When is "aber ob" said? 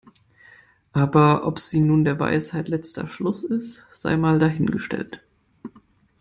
0.93-1.59